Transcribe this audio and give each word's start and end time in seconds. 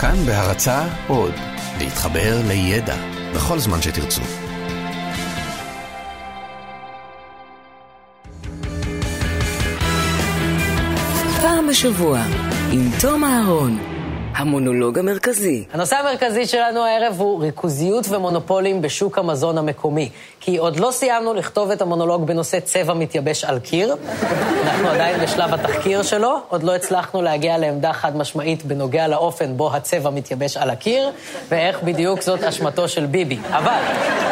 כאן 0.00 0.16
בהרצה 0.26 0.84
עוד, 1.08 1.34
להתחבר 1.78 2.40
לידע 2.48 2.96
בכל 3.34 3.58
זמן 3.58 3.82
שתרצו. 3.82 4.22
פעם 11.40 11.66
בשבוע, 11.68 12.22
עם 12.72 12.90
תום 13.00 13.24
אהרון. 13.24 13.97
המונולוג 14.38 14.98
המרכזי. 14.98 15.64
הנושא 15.72 15.96
המרכזי 15.96 16.46
שלנו 16.46 16.84
הערב 16.84 17.14
הוא 17.18 17.42
ריכוזיות 17.42 18.04
ומונופולים 18.08 18.82
בשוק 18.82 19.18
המזון 19.18 19.58
המקומי. 19.58 20.10
כי 20.40 20.56
עוד 20.56 20.80
לא 20.80 20.90
סיימנו 20.90 21.34
לכתוב 21.34 21.70
את 21.70 21.82
המונולוג 21.82 22.26
בנושא 22.26 22.60
צבע 22.60 22.94
מתייבש 22.94 23.44
על 23.44 23.58
קיר. 23.58 23.96
אנחנו 24.64 24.88
עדיין 24.88 25.20
בשלב 25.20 25.54
התחקיר 25.54 26.02
שלו, 26.02 26.38
עוד 26.48 26.62
לא 26.62 26.74
הצלחנו 26.74 27.22
להגיע 27.22 27.58
לעמדה 27.58 27.92
חד 27.92 28.16
משמעית 28.16 28.64
בנוגע 28.64 29.08
לאופן 29.08 29.56
בו 29.56 29.74
הצבע 29.74 30.10
מתייבש 30.10 30.56
על 30.56 30.70
הקיר, 30.70 31.10
ואיך 31.48 31.82
בדיוק 31.82 32.22
זאת 32.22 32.42
אשמתו 32.42 32.88
של 32.88 33.06
ביבי. 33.06 33.38
אבל... 33.50 34.27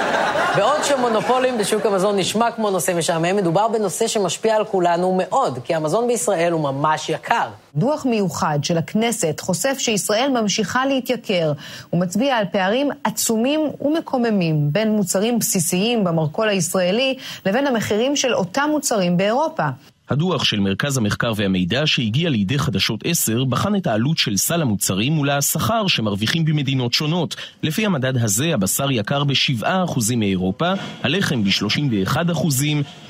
בעוד 0.56 0.84
שמונופולים 0.84 1.58
בשוק 1.58 1.86
המזון 1.86 2.18
נשמע 2.18 2.50
כמו 2.50 2.70
נושא 2.70 2.92
משעמם, 2.92 3.36
מדובר 3.36 3.68
בנושא 3.68 4.06
שמשפיע 4.06 4.56
על 4.56 4.64
כולנו 4.64 5.14
מאוד, 5.18 5.58
כי 5.64 5.74
המזון 5.74 6.06
בישראל 6.06 6.52
הוא 6.52 6.60
ממש 6.60 7.08
יקר. 7.08 7.48
דוח 7.74 8.06
מיוחד 8.06 8.58
של 8.62 8.78
הכנסת 8.78 9.40
חושף 9.40 9.76
שישראל 9.78 10.40
ממשיכה 10.40 10.86
להתייקר 10.86 11.52
ומצביע 11.92 12.36
על 12.36 12.44
פערים 12.52 12.90
עצומים 13.04 13.60
ומקוממים 13.80 14.72
בין 14.72 14.90
מוצרים 14.90 15.38
בסיסיים 15.38 16.04
במרכול 16.04 16.48
הישראלי 16.48 17.16
לבין 17.46 17.66
המחירים 17.66 18.16
של 18.16 18.34
אותם 18.34 18.68
מוצרים 18.72 19.16
באירופה. 19.16 19.66
הדוח 20.08 20.44
של 20.44 20.60
מרכז 20.60 20.96
המחקר 20.96 21.32
והמידע 21.36 21.86
שהגיע 21.86 22.30
לידי 22.30 22.58
חדשות 22.58 23.00
10 23.04 23.44
בחן 23.44 23.76
את 23.76 23.86
העלות 23.86 24.18
של 24.18 24.36
סל 24.36 24.62
המוצרים 24.62 25.12
מול 25.12 25.30
השכר 25.30 25.86
שמרוויחים 25.86 26.44
במדינות 26.44 26.92
שונות. 26.92 27.36
לפי 27.62 27.86
המדד 27.86 28.16
הזה 28.16 28.54
הבשר 28.54 28.90
יקר 28.90 29.24
ב-7% 29.24 30.16
מאירופה, 30.16 30.72
הלחם 31.02 31.44
ב-31%, 31.44 32.16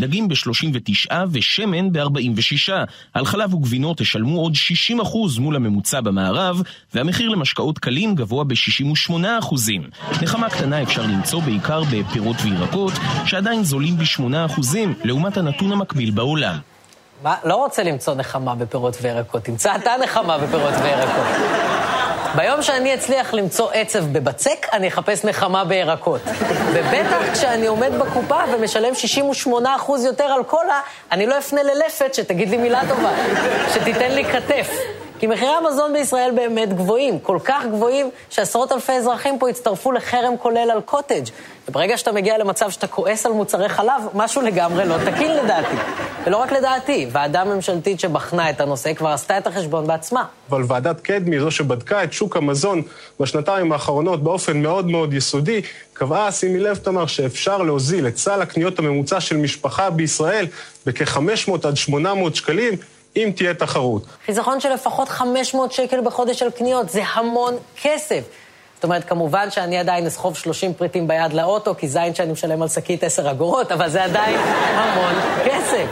דגים 0.01 0.29
ב-39% 0.29 1.15
ושמן 1.33 1.93
ב-46%. 1.93 2.73
על 3.15 3.25
חלב 3.25 3.55
וגבינות 3.55 3.99
תשלמו 3.99 4.41
עוד 4.41 4.55
60% 4.91 4.95
מול 5.41 5.57
הממוצע 5.57 6.01
במערב, 6.01 6.63
והמחיר 6.95 7.29
למשקאות 7.29 7.79
קלים 7.79 8.15
גבוה 8.15 8.45
ב-68%. 8.45 9.13
נחמה 10.23 10.51
קטנה 10.51 10.83
אפשר 10.83 11.03
למצוא 11.03 11.43
בעיקר 11.43 11.83
בפירות 11.93 12.37
וירקות, 12.43 12.93
שעדיין 13.27 13.65
זולים 13.65 13.97
ב-8% 13.97 14.61
לעומת 15.05 15.37
הנתון 15.37 15.73
המקביל 15.73 16.11
בעולם. 16.11 16.59
מה? 17.23 17.35
לא 17.45 17.55
רוצה 17.55 17.83
למצוא 17.83 18.15
נחמה 18.15 18.55
בפירות 18.55 18.97
וירקות, 19.01 19.45
תמצא 19.45 19.75
אתה 19.77 19.95
נחמה 20.03 20.39
בפירות 20.39 20.75
וירקות. 20.83 21.27
ביום 22.37 22.63
שאני 22.63 22.95
אצליח 22.95 23.35
למצוא 23.35 23.71
עצב 23.73 24.05
בבצק, 24.13 24.67
אני 24.73 24.89
אחפש 24.89 25.25
נחמה 25.25 25.65
בירקות. 25.65 26.21
ובטח 26.73 27.33
כשאני 27.33 27.67
עומד 27.67 27.93
בקופה 27.99 28.39
ומשלם 28.53 28.93
68% 29.47 29.49
יותר 30.07 30.25
על 30.25 30.43
קולה, 30.43 30.81
אני 31.13 31.27
לא 31.27 31.39
אפנה 31.39 31.63
ללפת 31.63 32.15
שתגיד 32.15 32.51
לי 32.51 32.57
מילה 32.57 32.81
טובה, 32.89 33.11
שתיתן 33.75 34.11
לי 34.11 34.25
כתף. 34.25 34.71
כי 35.19 35.27
מחירי 35.27 35.51
המזון 35.51 35.93
בישראל 35.93 36.31
באמת 36.35 36.73
גבוהים, 36.73 37.19
כל 37.19 37.39
כך 37.45 37.63
גבוהים 37.73 38.11
שעשרות 38.31 38.73
אלפי 38.73 38.93
אזרחים 38.93 39.39
פה 39.39 39.49
הצטרפו 39.49 39.93
לחרם 39.93 40.37
כולל 40.37 40.71
על 40.71 40.81
קוטג'. 40.81 41.25
וברגע 41.69 41.97
שאתה 41.97 42.13
מגיע 42.13 42.39
למצב 42.39 42.71
שאתה 42.71 42.87
כועס 42.87 43.27
על 43.27 43.33
מוצרי 43.33 43.69
חלב, 43.69 44.03
משהו 44.15 44.43
לגמרי 44.43 44.85
לא 44.85 44.97
תקין 45.05 45.31
לדעתי. 45.37 45.77
ולא 46.27 46.37
רק 46.37 46.53
לדעתי, 46.53 47.07
ועדה 47.13 47.45
ממשלתית 47.45 48.01
שבחנה 48.01 48.51
את 48.51 48.61
הנושא 48.61 48.95
כבר 48.95 49.09
עשתה 49.09 49.39
את 49.39 49.47
החשבון 49.47 49.87
בעצמה. 49.87 50.25
אבל 50.51 50.63
ועדת 50.67 51.01
קדמי, 51.01 51.41
זו 51.41 51.51
שבדקה 51.51 52.05
את 52.05 52.13
שוק 52.13 52.37
המזון 52.37 52.83
בשנתיים 53.21 53.73
האחרונות 53.73 54.23
באופן 54.23 54.63
מאוד 54.63 54.87
מאוד 54.87 55.15
יסודי, 55.15 55.61
קבעה, 55.93 56.33
שימי 56.33 56.59
לב, 56.59 56.77
תמר, 56.77 57.07
שאפשר 57.07 57.59
להוזיל 57.59 58.07
את 58.07 58.17
סל 58.17 58.43
הקניות 58.43 58.79
הממוצע 58.79 59.21
של 59.21 59.37
משפחה 59.37 59.91
בישראל 59.91 60.47
בכ-500 60.87 61.69
עד 61.69 61.77
800 61.77 62.37
שקלים. 62.37 62.75
אם 63.17 63.33
תהיה 63.37 63.55
תחרות. 63.55 64.03
חיסכון 64.27 64.61
של 64.61 64.73
לפחות 64.73 65.09
500 65.09 65.73
שקל 65.73 66.01
בחודש 66.01 66.43
על 66.43 66.51
קניות, 66.51 66.91
זה 66.91 67.03
המון 67.15 67.57
כסף. 67.83 68.25
זאת 68.75 68.85
אומרת, 68.85 69.05
כמובן 69.05 69.51
שאני 69.51 69.79
עדיין 69.79 70.07
אסחוב 70.07 70.37
30 70.37 70.75
פריטים 70.75 71.09
ביד 71.09 71.33
לאוטו, 71.33 71.75
כי 71.79 71.89
זין 71.89 72.15
שאני 72.15 72.33
משלם 72.33 72.63
על 72.63 72.69
שקית 72.69 73.05
10 73.05 73.31
אגורות, 73.31 73.73
אבל 73.73 73.89
זה 73.89 74.05
עדיין 74.05 74.39
המון 74.75 75.15
כסף. 75.45 75.87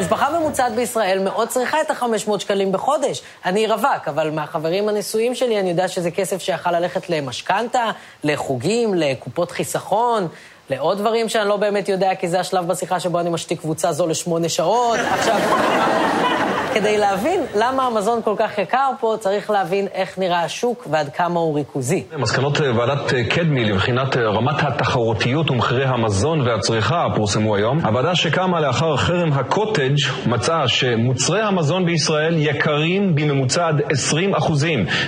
משפחה 0.00 0.38
ממוצעת 0.38 0.72
בישראל 0.72 1.18
מאוד 1.18 1.48
צריכה 1.48 1.80
את 1.80 1.90
ה-500 1.90 2.38
שקלים 2.38 2.72
בחודש. 2.72 3.22
אני 3.44 3.66
רווק, 3.66 4.08
אבל 4.08 4.30
מהחברים 4.30 4.88
הנשואים 4.88 5.34
שלי 5.34 5.60
אני 5.60 5.70
יודע 5.70 5.88
שזה 5.88 6.10
כסף 6.10 6.38
שיכל 6.42 6.70
ללכת 6.70 7.10
למשכנתה, 7.10 7.90
לחוגים, 8.24 8.94
לקופות 8.94 9.50
חיסכון. 9.50 10.28
לעוד 10.70 10.98
דברים 10.98 11.28
שאני 11.28 11.48
לא 11.48 11.56
באמת 11.56 11.88
יודע, 11.88 12.14
כי 12.14 12.28
זה 12.28 12.40
השלב 12.40 12.66
בשיחה 12.66 13.00
שבו 13.00 13.20
אני 13.20 13.30
משתיק 13.30 13.60
קבוצה 13.60 13.92
זו 13.92 14.06
לשמונה 14.06 14.48
שעות. 14.48 14.98
עכשיו, 15.10 15.40
כדי 16.74 16.98
להבין 16.98 17.40
למה 17.54 17.86
המזון 17.86 18.22
כל 18.24 18.34
כך 18.38 18.58
יקר 18.58 18.90
פה, 19.00 19.16
צריך 19.20 19.50
להבין 19.50 19.86
איך 19.92 20.18
נראה 20.18 20.42
השוק 20.42 20.86
ועד 20.90 21.08
כמה 21.08 21.40
הוא 21.40 21.54
ריכוזי. 21.54 22.04
מסקנות 22.18 22.60
אה, 22.60 22.76
ועדת 22.76 23.14
אה, 23.14 23.24
קדמי 23.24 23.64
לבחינת 23.64 24.16
אה, 24.16 24.22
רמת 24.28 24.62
התחרותיות 24.62 25.50
ומחירי 25.50 25.84
המזון 25.84 26.40
והצריכה 26.40 27.06
פורסמו 27.16 27.56
היום. 27.56 27.84
הוועדה 27.84 28.14
שקמה 28.14 28.60
לאחר 28.60 28.96
חרם 28.96 29.32
הקוטג' 29.32 29.94
מצאה 30.26 30.68
שמוצרי 30.68 31.42
המזון 31.42 31.86
בישראל 31.86 32.34
יקרים 32.36 33.14
בממוצע 33.14 33.68
עד 33.68 33.80
20% 33.80 34.52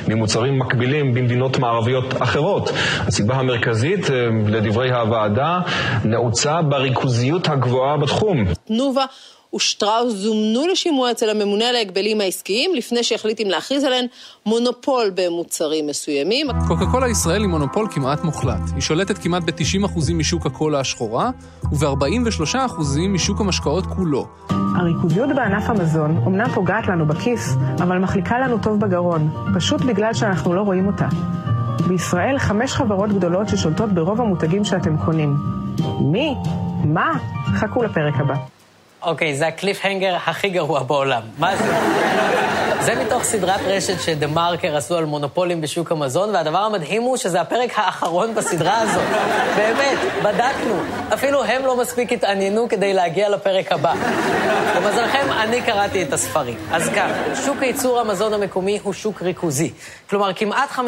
ממוצרים 0.09 0.59
מקבילים 0.59 1.15
במדינות 1.15 1.59
מערביות 1.59 2.23
אחרות. 2.23 2.71
הסיבה 3.07 3.35
המרכזית, 3.35 4.07
לדברי 4.47 4.93
הוועדה, 4.93 5.59
נעוצה 6.05 6.63
בריכוזיות 6.63 7.49
הגבוהה 7.49 7.97
בתחום. 7.97 8.45
תנובה 8.65 9.05
ושטראוס 9.55 10.15
זומנו 10.15 10.67
לשימוע 10.67 11.11
אצל 11.11 11.31
הממונה 11.31 11.69
על 11.69 11.77
ההגבלים 11.77 12.21
העסקיים 12.21 12.75
לפני 12.75 13.03
שהחליט 13.03 13.41
אם 13.41 13.47
להכריז 13.47 13.85
עליהן 13.85 14.07
מונופול 14.47 15.11
במוצרים 15.15 15.87
מסוימים. 15.87 16.47
קוקה 16.69 16.87
קולה 16.91 17.09
ישראל 17.09 17.41
היא 17.41 17.49
מונופול 17.49 17.89
כמעט 17.91 18.25
מוחלט. 18.25 18.61
היא 18.75 18.81
שולטת 18.81 19.19
כמעט 19.19 19.43
ב-90% 19.43 20.13
משוק 20.15 20.47
הקולה 20.47 20.81
השחורה 20.81 21.31
וב-43% 21.73 22.57
משוק 23.09 23.41
המשקאות 23.41 23.87
כולו. 23.87 24.27
הריכוזיות 24.77 25.29
בענף 25.37 25.71
המזון 25.71 26.23
אומנם 26.27 26.49
פוגעת 26.55 26.89
לנו 26.89 27.07
בכיס, 27.07 27.55
אבל 27.83 27.99
מחליקה 27.99 28.39
לנו 28.39 28.59
טוב 28.63 28.81
בגרון, 28.81 29.31
פשוט 29.55 29.81
בגלל 29.81 30.15
שאנחנו 30.15 30.55
לא 30.55 30.61
רואים 30.61 30.87
אותה. 30.87 31.09
בישראל 31.89 32.39
חמש 32.39 32.73
חברות 32.73 33.13
גדולות 33.13 33.49
ששולטות 33.49 33.93
ברוב 33.93 34.21
המותגים 34.21 34.65
שאתם 34.65 34.97
קונים. 35.05 35.37
מי? 36.01 36.35
מה? 36.85 37.13
חכו 37.55 37.83
לפרק 37.83 38.15
הבא. 38.17 38.60
אוקיי, 39.03 39.35
זה 39.35 39.47
הקליפהנגר 39.47 40.17
הכי 40.27 40.49
גרוע 40.49 40.83
בעולם. 40.83 41.23
מה 41.39 41.57
זה? 41.57 42.00
זה 42.83 42.95
מתוך 43.05 43.23
סדרת 43.23 43.61
רשת 43.67 44.01
שדה 44.01 44.27
מרקר 44.27 44.77
עשו 44.77 44.97
על 44.97 45.05
מונופולים 45.05 45.61
בשוק 45.61 45.93
המזון, 45.93 46.35
והדבר 46.35 46.59
המדהים 46.59 47.03
הוא 47.03 47.17
שזה 47.17 47.41
הפרק 47.41 47.71
האחרון 47.75 48.35
בסדרה 48.35 48.81
הזאת. 48.81 49.03
באמת, 49.57 49.99
בדקנו. 50.23 50.75
אפילו 51.15 51.45
הם 51.45 51.67
לא 51.67 51.77
מספיק 51.77 52.13
התעניינו 52.13 52.69
כדי 52.69 52.95
להגיע 52.95 53.29
לפרק 53.29 53.73
הבא. 53.73 53.95
למזלכם, 54.77 55.33
אני 55.41 55.63
קראתי 55.63 56.03
את 56.03 56.13
הספרים. 56.13 56.57
אז 56.73 56.89
כך, 56.89 57.11
שוק 57.45 57.63
ייצור 57.63 58.01
המזון 58.01 58.33
המקומי 58.33 58.79
הוא 58.83 58.93
שוק 58.93 59.23
ריכוזי. 59.23 59.71
כלומר, 60.11 60.33
כמעט 60.33 60.71
50% 60.71 60.81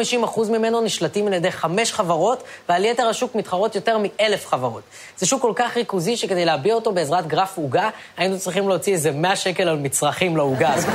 ממנו 0.49 0.81
נשלטים 0.81 1.27
על 1.27 1.33
ידי 1.33 1.51
חמש 1.51 1.93
חברות, 1.93 2.43
ועל 2.69 2.85
יתר 2.85 3.07
השוק 3.07 3.35
מתחרות 3.35 3.75
יותר 3.75 3.97
מאלף 3.97 4.47
חברות. 4.47 4.81
זה 5.17 5.25
שוק 5.25 5.41
כל 5.41 5.53
כך 5.55 5.77
ריכוזי 5.77 6.17
שכדי 6.17 6.45
להביע 6.45 6.73
אותו 6.75 6.91
בעזרת 6.91 7.27
גרף 7.27 7.57
עוגה, 7.57 7.89
היינו 8.17 8.39
צריכים 8.39 8.69
להוציא 8.69 8.93
איזה 8.93 9.11
100 9.11 9.35
שקל 9.35 9.67
על 9.69 9.77
מצרכים 9.77 10.37
לעוגה 10.37 10.73
הזאת. 10.73 10.89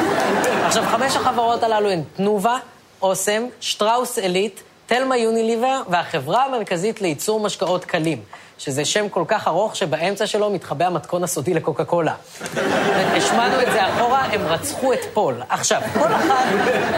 עכשיו, 0.66 0.84
חמש 0.88 1.16
החברות 1.16 1.62
הללו 1.62 1.90
הן 1.90 2.02
תנובה, 2.16 2.56
אוסם, 3.02 3.42
שטראוס 3.60 4.18
עילית, 4.18 4.62
תלמה 4.86 5.16
יוניליבר 5.16 5.80
והחברה 5.88 6.44
המרכזית 6.44 7.00
לייצור 7.00 7.40
משקאות 7.40 7.84
קלים, 7.84 8.22
שזה 8.58 8.84
שם 8.84 9.08
כל 9.08 9.24
כך 9.28 9.48
ארוך 9.48 9.76
שבאמצע 9.76 10.26
שלו 10.26 10.50
מתחבא 10.50 10.86
המתכון 10.86 11.24
הסודי 11.24 11.54
לקוקה 11.54 11.84
קולה. 11.84 12.14
השמענו 13.16 13.62
את 13.62 13.72
זה 13.72 13.88
אחורה, 13.88 14.20
הם 14.20 14.46
רצחו 14.46 14.92
את 14.92 14.98
פול. 15.14 15.42
עכשיו, 15.48 15.82
כל 15.94 16.14
אחת 16.14 16.44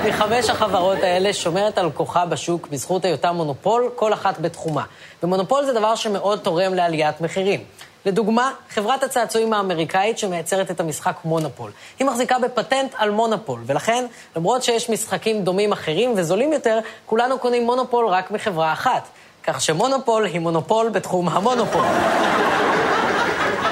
מחמש 0.08 0.50
החברות 0.50 0.98
האלה 1.02 1.32
שומרת 1.32 1.78
על 1.78 1.90
כוחה 1.90 2.26
בשוק 2.26 2.69
בזכות 2.70 3.04
היותה 3.04 3.32
מונופול, 3.32 3.90
כל 3.96 4.12
אחת 4.12 4.38
בתחומה. 4.38 4.84
ומונופול 5.22 5.64
זה 5.64 5.72
דבר 5.72 5.94
שמאוד 5.94 6.38
תורם 6.38 6.75
לעליית 6.75 7.20
מחירים. 7.20 7.60
לדוגמה, 8.06 8.52
חברת 8.70 9.02
הצעצועים 9.02 9.52
האמריקאית 9.52 10.19
שמייצרת 10.19 10.70
את 10.70 10.81
המשחק 10.81 11.17
מונופול. 11.25 11.70
היא 11.99 12.06
מחזיקה 12.06 12.38
בפטנט 12.38 12.94
על 12.97 13.11
מונופול, 13.11 13.61
ולכן, 13.67 14.06
למרות 14.37 14.62
שיש 14.62 14.91
משחקים 14.91 15.44
דומים 15.44 15.73
אחרים 15.73 16.14
וזולים 16.17 16.52
יותר, 16.52 16.79
כולנו 17.06 17.38
קונים 17.38 17.64
מונופול 17.64 18.06
רק 18.06 18.31
מחברה 18.31 18.73
אחת. 18.73 19.08
כך 19.43 19.61
שמונופול 19.61 20.25
היא 20.25 20.41
מונופול 20.41 20.88
בתחום 20.88 21.29
המונופול. 21.29 21.85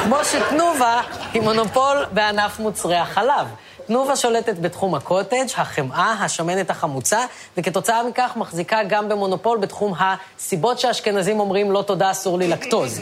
כמו 0.04 0.16
שתנובה 0.24 1.00
היא 1.32 1.42
מונופול 1.42 2.04
בענף 2.12 2.58
מוצרי 2.58 2.96
החלב. 2.96 3.46
תנובה 3.88 4.16
שולטת 4.16 4.58
בתחום 4.58 4.94
הקוטג', 4.94 5.46
החמאה, 5.56 6.12
השמנת 6.20 6.70
החמוצה, 6.70 7.24
וכתוצאה 7.56 8.02
מכך 8.02 8.32
מחזיקה 8.36 8.82
גם 8.88 9.08
במונופול 9.08 9.58
בתחום 9.58 9.94
הסיבות 9.98 10.78
שהאשכנזים 10.78 11.40
אומרים 11.40 11.72
לא 11.72 11.82
תודה, 11.82 12.10
אסור 12.10 12.38
לי 12.38 12.48
לקטוז. 12.48 13.00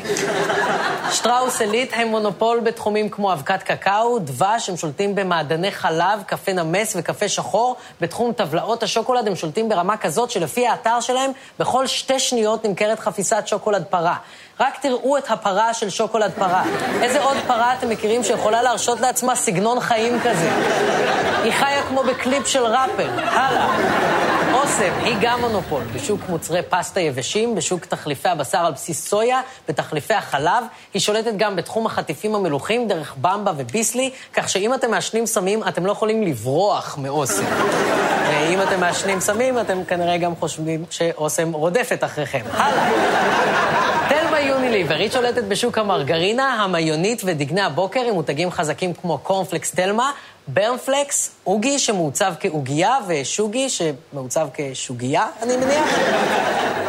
שטראוס 1.12 1.60
עילית 1.60 1.90
הם 1.94 2.08
מונופול 2.08 2.60
בתחומים 2.60 3.08
כמו 3.08 3.32
אבקת 3.32 3.62
קקאו, 3.62 4.18
דבש, 4.18 4.68
הם 4.68 4.76
שולטים 4.76 5.14
במעדני 5.14 5.70
חלב, 5.70 6.22
קפה 6.26 6.52
נמס 6.52 6.96
וקפה 6.98 7.28
שחור. 7.28 7.76
בתחום 8.00 8.32
טבלאות 8.32 8.82
השוקולד 8.82 9.26
הם 9.26 9.36
שולטים 9.36 9.68
ברמה 9.68 9.96
כזאת 9.96 10.30
שלפי 10.30 10.66
האתר 10.66 11.00
שלהם, 11.00 11.30
בכל 11.58 11.86
שתי 11.86 12.18
שניות 12.18 12.64
נמכרת 12.64 12.98
חפיסת 12.98 13.42
שוקולד 13.46 13.84
פרה. 13.84 14.16
רק 14.60 14.78
תראו 14.80 15.18
את 15.18 15.30
הפרה 15.30 15.74
של 15.74 15.90
שוקולד 15.90 16.32
פרה. 16.38 16.62
איזה 17.02 17.22
עוד 17.22 17.36
פרה 17.46 17.74
אתם 17.74 17.88
מכירים 17.88 18.24
שיכולה 18.24 18.62
להרשות 18.62 19.00
לעצמה 19.00 19.36
סגנון 19.36 19.80
חיים 19.80 20.18
כזה? 20.20 20.50
היא 21.42 21.52
חיה 21.52 21.82
כמו 21.88 22.02
בקליפ 22.02 22.46
של 22.46 22.64
ראפר. 22.64 23.10
הלאה. 23.18 23.68
אוסם 24.52 24.92
היא 25.02 25.16
גם 25.20 25.40
מונופול 25.40 25.82
בשוק 25.94 26.20
מוצרי 26.28 26.60
פסטה 26.68 27.00
יבשים, 27.00 27.54
בשוק 27.54 27.84
תחליפי 27.84 28.28
הבשר 28.28 28.58
על 28.58 28.72
בסיס 28.72 29.08
סויה, 29.08 29.40
בתחליפי 29.68 30.14
החלב. 30.14 30.64
היא 30.94 31.00
שולטת 31.00 31.32
גם 31.36 31.56
בתחום 31.56 31.86
החטיפים 31.86 32.34
המלוכים 32.34 32.88
דרך 32.88 33.14
במבה 33.20 33.52
וביסלי, 33.56 34.10
כך 34.32 34.48
שאם 34.48 34.74
אתם 34.74 34.90
מעשנים 34.90 35.26
סמים, 35.26 35.68
אתם 35.68 35.86
לא 35.86 35.92
יכולים 35.92 36.22
לברוח 36.22 36.98
מאוסם. 37.02 37.44
ואם 38.28 38.62
אתם 38.62 38.80
מעשנים 38.80 39.20
סמים, 39.20 39.60
אתם 39.60 39.84
כנראה 39.84 40.18
גם 40.18 40.32
חושבים 40.40 40.84
שאוסם 40.90 41.52
רודפת 41.52 42.04
אחריכם. 42.04 42.42
הלאה. 42.52 42.90
תלמה 44.08 44.25
יוניליבר, 44.46 44.94
היא 44.94 45.10
שולטת 45.10 45.44
בשוק 45.44 45.78
המרגרינה, 45.78 46.64
המיונית 46.64 47.22
ודגני 47.24 47.60
הבוקר 47.60 48.00
עם 48.00 48.14
מותגים 48.14 48.50
חזקים 48.50 48.94
כמו 48.94 49.18
קורנפלקס 49.18 49.70
תלמה, 49.70 50.12
ברנפלקס, 50.48 51.30
עוגי 51.44 51.78
שמעוצב 51.78 52.34
כעוגייה, 52.40 52.98
ושוגי 53.08 53.68
שמעוצב 53.68 54.48
כשוגיה, 54.54 55.26
אני 55.42 55.56
מניח. 55.56 55.98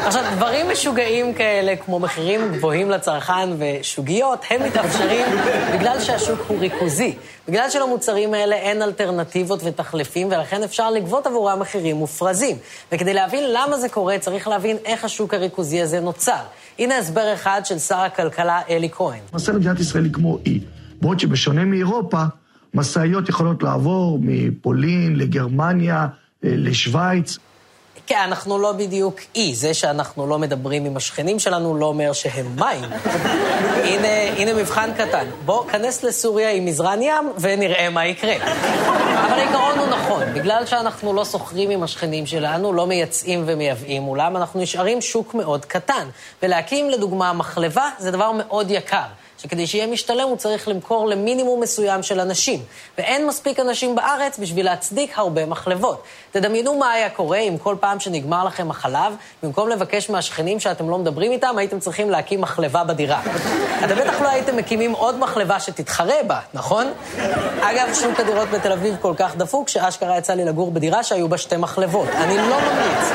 עכשיו, 0.06 0.24
דברים 0.36 0.70
משוגעים 0.70 1.34
כאלה, 1.34 1.76
כמו 1.76 2.00
מחירים 2.00 2.52
גבוהים 2.52 2.90
לצרכן 2.90 3.50
ושוגיות, 3.58 4.46
הם 4.50 4.64
מתאפשרים 4.64 5.26
בגלל 5.74 6.00
שהשוק 6.00 6.40
הוא 6.48 6.60
ריכוזי. 6.60 7.16
בגלל 7.48 7.70
שלמוצרים 7.70 8.34
האלה 8.34 8.56
אין 8.56 8.82
אלטרנטיבות 8.82 9.60
ותחליפים, 9.64 10.28
ולכן 10.28 10.64
אפשר 10.64 10.92
לגבות 10.92 11.28
עבורם 11.28 11.60
מחירים 11.60 11.96
מופרזים. 11.96 12.56
וכדי 12.92 13.14
להבין 13.14 13.44
למה 13.54 13.78
זה 13.78 13.90
קורה, 13.90 14.20
צריך 14.20 14.48
להבין 14.48 14.78
איך 14.86 15.06
השוק 15.06 15.34
הריכוזי 15.34 15.82
הזה 15.82 16.00
נוצר. 16.00 16.42
הנה 16.80 16.98
הסבר 16.98 17.34
אחד 17.34 17.62
של 17.66 17.80
שר 17.80 17.96
הכלכלה 17.98 18.62
אלי 18.70 18.90
כהן. 18.92 19.20
למעשה 19.32 19.54
מדינת 19.54 19.80
ישראל 19.80 20.04
היא 20.04 20.14
כמו 20.14 20.38
אי, 20.46 20.60
בעוד 21.02 21.20
שבשונה 21.20 21.66
מאירופה, 21.66 22.24
משאיות 22.74 23.30
יכולות 23.30 23.64
לעבור 23.64 24.20
מפולין 24.22 25.16
לגרמניה, 25.16 26.08
אה, 26.46 26.50
לשוויץ. 26.56 27.38
כן, 28.08 28.20
אנחנו 28.24 28.60
לא 28.60 28.72
בדיוק 28.72 29.16
אי. 29.36 29.56
זה 29.56 29.74
שאנחנו 29.74 30.28
לא 30.28 30.40
מדברים 30.40 30.86
עם 30.86 30.98
השכנים 30.98 31.40
שלנו 31.40 31.78
לא 31.78 31.86
אומר 31.86 32.14
שהם 32.14 32.46
מים. 32.56 32.84
הנה, 33.88 34.08
הנה 34.38 34.54
מבחן 34.54 34.90
קטן. 34.98 35.26
בוא, 35.46 35.68
כנס 35.68 36.04
לסוריה 36.04 36.52
עם 36.52 36.66
מזרן 36.66 37.02
ים 37.02 37.32
ונראה 37.40 37.90
מה 37.90 38.06
יקרה. 38.06 38.36
אבל 39.26 39.40
העיקרון 39.40 39.80
הוא 39.80 39.88
נכון. 39.88 40.34
בגלל 40.34 40.66
שאנחנו 40.66 41.14
לא 41.14 41.24
סוחרים 41.24 41.70
עם 41.70 41.84
השכנים 41.84 42.26
שלנו, 42.26 42.74
לא 42.74 42.88
מייצאים 42.88 43.44
ומייבאים 43.46 44.02
מולם, 44.02 44.38
אנחנו 44.38 44.62
נשארים 44.62 45.02
שוק 45.02 45.34
מאוד 45.34 45.66
קטן. 45.66 46.08
ולהקים, 46.44 46.90
לדוגמה, 46.90 47.34
מחלבה 47.34 47.90
זה 48.00 48.12
דבר 48.12 48.32
מאוד 48.32 48.72
יקר. 48.72 49.06
שכדי 49.38 49.68
שיהיה 49.68 49.88
משתלם 49.88 50.28
הוא 50.28 50.38
צריך 50.38 50.68
למכור 50.68 51.08
למינימום 51.08 51.62
מסוים 51.62 52.04
של 52.04 52.20
אנשים. 52.20 52.60
ואין 52.98 53.28
מספיק 53.28 53.60
אנשים 53.60 53.96
בארץ 53.96 54.40
בשביל 54.40 54.66
להצדיק 54.66 55.18
הרבה 55.18 55.46
מחלבות. 55.46 56.04
תדמיינו 56.32 56.78
מה 56.78 56.92
היה 56.92 57.10
קורה 57.10 57.38
אם 57.38 57.58
כל 57.58 57.76
פעם 57.80 58.00
שנגמר 58.00 58.46
לכם 58.46 58.72
החלב, 58.72 59.14
במקום 59.44 59.70
לבקש 59.70 60.10
מהשכנים 60.10 60.60
שאתם 60.60 60.90
לא 60.90 60.98
מדברים 60.98 61.32
איתם, 61.32 61.58
הייתם 61.58 61.80
צריכים 61.80 62.10
להקים 62.10 62.42
מחלבה 62.42 62.84
בדירה. 62.84 63.22
אתם 63.86 63.96
בטח 63.96 64.22
לא 64.22 64.30
הייתם 64.30 64.58
מקימים 64.58 64.92
עוד 64.92 65.20
מחלבה 65.20 65.60
שתתחרה 65.60 66.24
בה, 66.28 66.40
נכון? 66.54 66.88
אגב, 67.62 67.94
שוק 67.94 68.20
הדירות 68.20 68.50
בתל 68.50 68.72
אביב 68.72 68.96
כל 69.08 69.14
כך 69.18 69.36
דפוק, 69.36 69.70
שאשכרה 69.70 70.18
יצא 70.18 70.34
לי 70.34 70.46
לגור 70.46 70.72
בדירה 70.72 71.04
שהיו 71.04 71.30
בה 71.30 71.38
שתי 71.38 71.58
מחלבות. 71.58 72.08
אני 72.10 72.38
לא 72.38 72.44
ממליץ. 72.44 73.12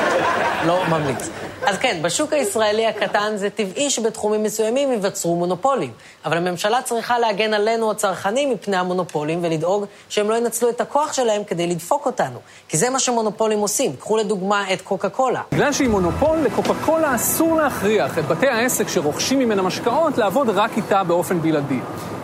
לא 0.65 0.79
ממליץ. 0.89 1.29
אז 1.65 1.77
כן, 1.77 1.99
בשוק 2.01 2.33
הישראלי 2.33 2.87
הקטן 2.87 3.33
זה 3.35 3.49
טבעי 3.49 3.89
שבתחומים 3.89 4.43
מסוימים 4.43 4.91
ייווצרו 4.91 5.35
מונופולים. 5.35 5.91
אבל 6.25 6.37
הממשלה 6.37 6.81
צריכה 6.81 7.19
להגן 7.19 7.53
עלינו, 7.53 7.91
הצרכנים, 7.91 8.51
מפני 8.51 8.77
המונופולים, 8.77 9.39
ולדאוג 9.43 9.85
שהם 10.09 10.29
לא 10.29 10.35
ינצלו 10.35 10.69
את 10.69 10.81
הכוח 10.81 11.13
שלהם 11.13 11.43
כדי 11.43 11.67
לדפוק 11.67 12.05
אותנו. 12.05 12.39
כי 12.67 12.77
זה 12.77 12.89
מה 12.89 12.99
שמונופולים 12.99 13.59
עושים. 13.59 13.95
קחו 13.95 14.17
לדוגמה 14.17 14.73
את 14.73 14.81
קוקה 14.81 15.09
קולה. 15.09 15.41
בגלל 15.51 15.73
שהיא 15.73 15.89
מונופול, 15.89 16.37
לקוקה 16.37 16.73
קולה 16.85 17.15
אסור 17.15 17.57
להכריח 17.57 18.17
את 18.17 18.27
בתי 18.27 18.47
העסק 18.47 18.87
שרוכשים 18.87 19.39
ממנה 19.39 19.61
משקאות 19.61 20.17
לעבוד 20.17 20.49
רק 20.49 20.77
איתה 20.77 21.03
באופן 21.03 21.41
בלעדי. 21.41 21.79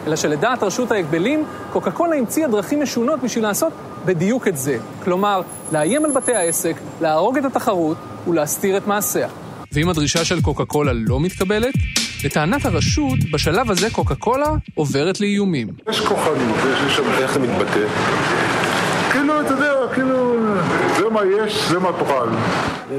אלא 0.08 0.16
שלדעת 0.16 0.64
רשות 0.64 0.92
ההגבלים, 0.92 1.46
קוקה 1.74 1.92
קולה 1.92 2.16
המציאה 2.16 2.48
דרכים 2.48 2.82
משונות 2.82 3.20
בשביל 3.24 3.44
לעשות 3.44 3.74
בדיוק 4.06 4.48
את 4.48 4.58
זה. 4.58 4.78
כלומר, 5.04 5.42
לאיים 5.72 6.06
על 6.06 6.12
בתי 6.12 6.36
העסק, 6.36 6.76
להרוג 7.02 7.38
את 7.38 7.46
התחרות 7.46 7.98
ולהסתיר 8.28 8.78
את 8.78 8.88
מעשיה. 8.88 9.28
ואם 9.72 9.90
הדרישה 9.90 10.26
של 10.26 10.42
קוקה 10.42 10.66
קולה 10.66 10.92
לא 10.94 11.20
מתקבלת, 11.20 11.74
לטענת 12.24 12.66
הרשות, 12.66 13.20
בשלב 13.34 13.72
הזה 13.72 13.90
קוקה 13.90 14.16
קולה 14.16 14.52
עוברת 14.76 15.22
לאיומים. 15.22 15.68
יש 15.90 16.00
כוחנות, 16.00 16.56
יש 16.88 16.96
שם, 16.96 17.04
איך 17.22 17.34
זה 17.34 17.40
מתבטא? 17.40 17.88
כאילו, 19.12 19.42
אתה 19.42 19.54
יודע, 19.54 19.74
כאילו, 19.94 20.36
זה 20.98 21.10
מה 21.12 21.22
יש, 21.26 21.70
זה 21.70 21.80
מה 21.80 21.90
תאכל. 22.00 22.28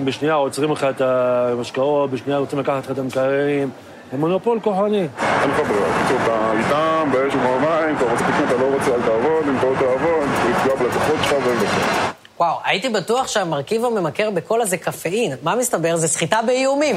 בשנייה 0.05 0.35
עוצרים 0.35 0.73
לך 0.73 0.85
את 0.85 1.01
המשקאות, 1.01 2.11
בשנייה 2.11 2.39
רוצים 2.39 2.59
לקחת 2.59 2.85
לך 2.85 2.91
את 2.91 2.99
המקררים. 2.99 3.71
הם 4.13 4.21
מונופול 4.21 4.61
כוחני. 4.61 4.99
אין 5.43 5.51
לך 5.51 5.59
ברירה, 5.69 5.89
אתה 6.25 6.53
איתם, 6.59 7.11
באש 7.13 7.35
ובמים, 7.35 7.97
אתה 7.97 8.05
רוצה 8.05 8.25
פתאום, 8.25 8.45
אתה 8.47 8.55
לא 8.55 8.67
רוצה, 8.75 8.95
אל 8.95 9.01
תעבוד, 9.03 9.49
אם 9.49 9.57
אתה 9.59 9.67
לא 9.67 9.75
תעבוד, 9.75 10.29
תפגע 10.55 10.75
בלקוחות 10.75 11.17
שלך 11.23 11.33
ובכלל. 11.33 12.11
וואו, 12.39 12.57
הייתי 12.65 12.89
בטוח 12.89 13.29
שהמרכיב 13.29 13.85
הממכר 13.85 14.31
בקולה 14.31 14.67
זה 14.67 14.77
קפאין. 14.77 15.37
מה 15.43 15.55
מסתבר? 15.55 15.97
זה 15.97 16.09
סחיטה 16.09 16.41
באיומים. 16.47 16.97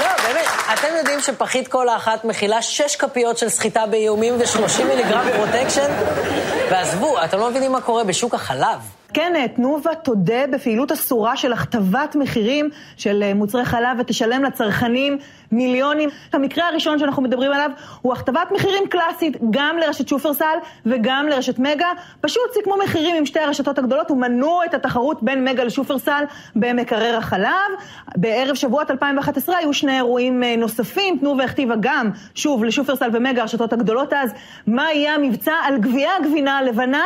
לא, 0.00 0.08
באמת, 0.26 0.46
אתם 0.72 0.88
יודעים 0.98 1.20
שפחית 1.20 1.68
קולה 1.68 1.96
אחת 1.96 2.24
מכילה 2.24 2.62
שש 2.62 2.96
כפיות 2.96 3.38
של 3.38 3.48
סחיטה 3.48 3.86
באיומים 3.86 4.34
ו-30 4.38 4.84
מיליגרם 4.84 5.26
פרוטקשן? 5.36 5.90
ועזבו, 6.70 7.24
אתם 7.24 7.38
לא 7.38 7.50
מבינים 7.50 7.72
מה 7.72 7.80
קורה 7.80 8.04
בשוק 8.04 8.34
החלב. 8.34 8.99
כן, 9.14 9.46
תנובה 9.54 9.94
תודה 9.94 10.46
בפעילות 10.52 10.92
אסורה 10.92 11.36
של 11.36 11.52
הכתבת 11.52 12.16
מחירים 12.16 12.68
של 12.96 13.22
אה, 13.22 13.34
מוצרי 13.34 13.64
חלב 13.64 13.96
ותשלם 13.98 14.44
לצרכנים 14.44 15.18
מיליונים. 15.52 16.08
המקרה 16.32 16.68
הראשון 16.68 16.98
שאנחנו 16.98 17.22
מדברים 17.22 17.52
עליו 17.52 17.70
הוא 18.02 18.12
הכתבת 18.12 18.52
מחירים 18.54 18.82
קלאסית 18.88 19.36
גם 19.50 19.76
לרשת 19.78 20.08
שופרסל 20.08 20.56
וגם 20.86 21.26
לרשת 21.28 21.58
מגה. 21.58 21.88
פשוט 22.20 22.42
סיכמו 22.54 22.74
מחירים 22.84 23.16
עם 23.16 23.26
שתי 23.26 23.40
הרשתות 23.40 23.78
הגדולות 23.78 24.10
ומנעו 24.10 24.64
את 24.64 24.74
התחרות 24.74 25.22
בין 25.22 25.44
מגה 25.44 25.64
לשופרסל 25.64 26.24
במקרר 26.56 27.16
החלב. 27.16 27.50
בערב 28.16 28.54
שבועות 28.54 28.90
2011 28.90 29.56
היו 29.56 29.74
שני 29.74 29.96
אירועים 29.96 30.42
אה, 30.42 30.56
נוספים, 30.56 31.18
תנובה 31.18 31.44
הכתיבה 31.44 31.74
גם, 31.80 32.10
שוב, 32.34 32.64
לשופרסל 32.64 33.10
ומגה, 33.12 33.42
הרשתות 33.42 33.72
הגדולות 33.72 34.12
אז, 34.12 34.30
מה 34.66 34.92
יהיה 34.92 35.14
המבצע 35.14 35.52
על 35.64 35.78
גביעי 35.78 36.08
הגבינה 36.20 36.58
הלבנה. 36.58 37.04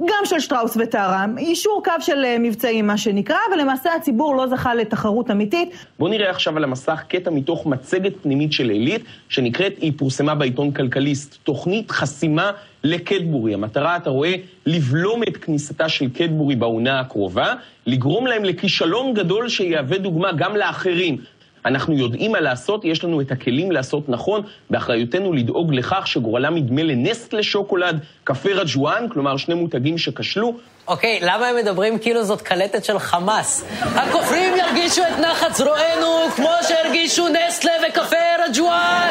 גם 0.00 0.24
של 0.24 0.40
שטראוס 0.40 0.76
וטרה, 0.76 1.24
אישור 1.38 1.82
קו 1.84 1.92
של 2.00 2.24
אה, 2.24 2.36
מבצעים 2.38 2.86
מה 2.86 2.98
שנקרא, 2.98 3.36
ולמעשה 3.54 3.94
הציבור 3.94 4.36
לא 4.36 4.46
זכה 4.46 4.74
לתחרות 4.74 5.30
אמיתית. 5.30 5.68
בואו 5.98 6.10
נראה 6.10 6.30
עכשיו 6.30 6.56
על 6.56 6.64
המסך 6.64 7.02
קטע 7.08 7.30
מתוך 7.30 7.66
מצגת 7.66 8.12
פנימית 8.22 8.52
של 8.52 8.70
עילית, 8.70 9.04
שנקראת, 9.28 9.72
היא 9.80 9.92
פורסמה 9.96 10.34
בעיתון 10.34 10.72
כלכליסט, 10.72 11.36
תוכנית 11.44 11.90
חסימה 11.90 12.50
לקדבורי. 12.84 13.54
המטרה, 13.54 13.96
אתה 13.96 14.10
רואה, 14.10 14.34
לבלום 14.66 15.22
את 15.22 15.36
כניסתה 15.36 15.88
של 15.88 16.08
קדבורי 16.10 16.56
בעונה 16.56 17.00
הקרובה, 17.00 17.54
לגרום 17.86 18.26
להם 18.26 18.44
לכישלון 18.44 19.14
גדול 19.14 19.48
שיהווה 19.48 19.98
דוגמה 19.98 20.32
גם 20.32 20.56
לאחרים. 20.56 21.16
אנחנו 21.64 21.94
יודעים 21.94 22.32
מה 22.32 22.40
לעשות, 22.40 22.84
יש 22.84 23.04
לנו 23.04 23.20
את 23.20 23.32
הכלים 23.32 23.72
לעשות 23.72 24.08
נכון, 24.08 24.42
באחריותנו 24.70 25.32
לדאוג 25.32 25.74
לכך 25.74 26.06
שגורלם 26.06 26.56
ידמה 26.56 26.82
לנסט 26.82 27.32
לשוקולד, 27.32 28.00
קפה 28.24 28.48
רג'ואן, 28.48 29.06
כלומר 29.08 29.36
שני 29.36 29.54
מותגים 29.54 29.98
שכשלו. 29.98 30.54
אוקיי, 30.88 31.18
למה 31.22 31.46
הם 31.46 31.56
מדברים 31.56 31.98
כאילו 31.98 32.24
זאת 32.24 32.40
קלטת 32.42 32.84
של 32.84 32.98
חמאס? 32.98 33.64
הכופרים 33.82 34.56
ירגישו 34.56 35.02
את 35.02 35.18
נחת 35.20 35.54
זרוענו 35.54 36.30
כמו 36.36 36.50
שהרגישו 36.68 37.28
נסטלה 37.28 37.72
וקפה 37.88 38.16
רג'ואן! 38.48 39.10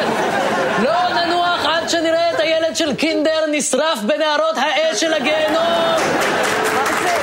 לא 0.82 1.08
ננוח 1.08 1.66
עד 1.66 1.88
שנראה 1.88 2.30
את 2.30 2.40
הילד 2.40 2.76
של 2.76 2.94
קינדר 2.94 3.44
נשרף 3.52 3.98
בנהרות 4.06 4.56
האש 4.56 5.00
של 5.00 5.14
הגיהנום! 5.14 5.56
מה 6.74 6.84
זה? 7.02 7.16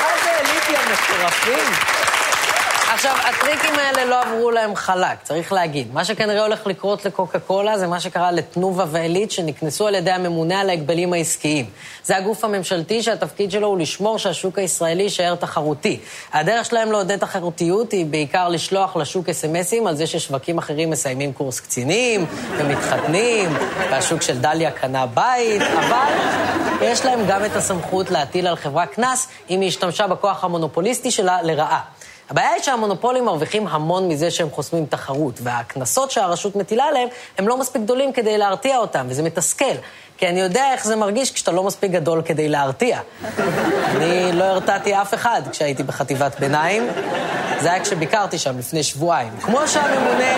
מה 0.00 0.12
זה 0.24 0.30
אליטי 0.30 0.76
המטורפים? 0.76 1.99
עכשיו, 3.00 3.16
הטריקים 3.28 3.74
האלה 3.74 4.04
לא 4.04 4.22
עברו 4.22 4.50
להם 4.50 4.74
חלק, 4.74 5.22
צריך 5.22 5.52
להגיד. 5.52 5.94
מה 5.94 6.04
שכנראה 6.04 6.42
הולך 6.42 6.66
לקרות 6.66 7.04
לקוקה 7.04 7.38
קולה 7.38 7.78
זה 7.78 7.86
מה 7.86 8.00
שקרה 8.00 8.32
לתנובה 8.32 8.84
ועילית, 8.90 9.30
שנקנסו 9.30 9.86
על 9.86 9.94
ידי 9.94 10.10
הממונה 10.10 10.60
על 10.60 10.70
ההגבלים 10.70 11.12
העסקיים. 11.12 11.66
זה 12.04 12.16
הגוף 12.16 12.44
הממשלתי 12.44 13.02
שהתפקיד 13.02 13.50
שלו 13.50 13.66
הוא 13.66 13.78
לשמור 13.78 14.18
שהשוק 14.18 14.58
הישראלי 14.58 15.02
יישאר 15.02 15.34
תחרותי. 15.34 16.00
הדרך 16.32 16.66
שלהם 16.66 16.92
לעודד 16.92 17.16
תחרותיות 17.16 17.92
היא 17.92 18.06
בעיקר 18.06 18.48
לשלוח 18.48 18.96
לשוק 18.96 19.28
אס.אם.אסים 19.28 19.86
על 19.86 19.96
זה 19.96 20.06
ששווקים 20.06 20.58
אחרים 20.58 20.90
מסיימים 20.90 21.32
קורס 21.32 21.60
קצינים, 21.60 22.26
ומתחתנים, 22.56 23.56
והשוק 23.90 24.22
של 24.22 24.38
דליה 24.38 24.70
קנה 24.70 25.06
בית, 25.06 25.62
אבל 25.62 26.12
יש 26.82 27.04
להם 27.04 27.20
גם 27.28 27.44
את 27.44 27.56
הסמכות 27.56 28.10
להטיל 28.10 28.46
על 28.46 28.56
חברה 28.56 28.86
קנס 28.86 29.28
אם 29.50 29.60
היא 29.60 29.68
השתמשה 29.68 30.06
בכוח 30.06 30.44
המונופוליסטי 30.44 31.10
שלה 31.10 31.42
לרעה. 31.42 31.80
הבעיה 32.30 32.50
היא 32.50 32.62
שהמונופולים 32.62 33.24
מרוויחים 33.24 33.66
המון 33.66 34.08
מזה 34.08 34.30
שהם 34.30 34.50
חוסמים 34.50 34.86
תחרות, 34.86 35.34
והקנסות 35.42 36.10
שהרשות 36.10 36.56
מטילה 36.56 36.84
עליהם 36.84 37.08
הם 37.38 37.48
לא 37.48 37.56
מספיק 37.56 37.82
גדולים 37.82 38.12
כדי 38.12 38.38
להרתיע 38.38 38.78
אותם, 38.78 39.06
וזה 39.08 39.22
מתסכל. 39.22 39.74
כי 40.18 40.28
אני 40.28 40.40
יודע 40.40 40.72
איך 40.72 40.84
זה 40.84 40.96
מרגיש 40.96 41.30
כשאתה 41.30 41.52
לא 41.52 41.62
מספיק 41.62 41.90
גדול 41.90 42.22
כדי 42.22 42.48
להרתיע. 42.48 43.00
אני 43.96 44.32
לא 44.32 44.44
הרתעתי 44.44 44.94
אף 44.94 45.14
אחד 45.14 45.42
כשהייתי 45.50 45.82
בחטיבת 45.82 46.40
ביניים, 46.40 46.88
זה 47.60 47.72
היה 47.72 47.84
כשביקרתי 47.84 48.38
שם 48.38 48.58
לפני 48.58 48.82
שבועיים. 48.82 49.32
כמו 49.40 49.68
שהממונה 49.68 50.34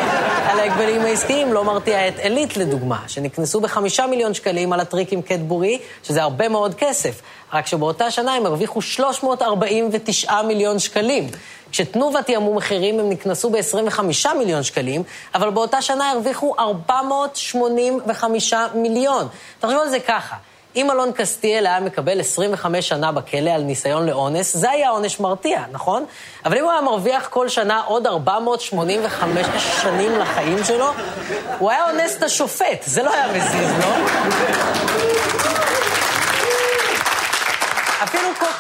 על 0.51 0.61
ההגבלים 0.61 1.01
העסקיים 1.01 1.53
לא 1.53 1.65
מרתיע 1.65 2.09
את 2.09 2.19
עילית, 2.19 2.57
לדוגמה, 2.57 2.99
שנקנסו 3.07 3.61
בחמישה 3.61 4.07
מיליון 4.07 4.35
שקלים 4.35 4.73
על 4.73 4.81
הטריק 4.81 5.13
עם 5.13 5.23
קטבורי, 5.23 5.79
שזה 6.03 6.23
הרבה 6.23 6.49
מאוד 6.49 6.75
כסף. 6.75 7.21
רק 7.53 7.67
שבאותה 7.67 8.11
שנה 8.11 8.35
הם 8.35 8.47
הרוויחו 8.47 8.83
349 8.83 10.43
מיליון 10.43 10.79
שקלים. 10.79 11.29
כשתנובה 11.73 12.23
תיאמו 12.23 12.55
מחירים 12.55 13.01
הם 13.01 13.11
נקנסו 13.11 13.51
ב-25 13.51 14.01
מיליון 14.39 14.63
שקלים, 14.63 15.03
אבל 15.35 15.51
באותה 15.51 15.83
שנה 15.83 16.11
הרוויחו 16.11 16.55
485 16.59 18.55
מיליון. 18.75 19.29
תחשבו 19.61 19.81
על 19.81 19.89
זה 19.89 20.01
ככה. 20.01 20.37
אם 20.77 20.91
אלון 20.91 21.13
קסטיאל 21.13 21.67
היה 21.67 21.81
מקבל 21.81 22.21
25 22.21 22.89
שנה 22.89 23.13
בכלא 23.13 23.51
על 23.51 23.63
ניסיון 23.63 24.07
לאונס, 24.07 24.57
זה 24.57 24.71
היה 24.71 24.91
עונש 24.91 25.21
מרתיע, 25.21 25.63
נכון? 25.73 26.05
אבל 26.45 26.59
אם 26.59 26.65
הוא 26.65 26.73
היה 26.73 26.81
מרוויח 26.81 27.29
כל 27.29 27.49
שנה 27.49 27.83
עוד 27.87 28.07
485 28.07 29.47
שנים 29.83 30.19
לחיים 30.19 30.65
שלו, 30.65 30.91
הוא 31.59 31.71
היה 31.71 31.91
אונס 31.91 32.17
את 32.17 32.23
השופט, 32.23 32.83
זה 32.85 33.03
לא 33.03 33.15
היה 33.15 33.33
מזיז, 33.33 33.71
לא? 33.79 33.95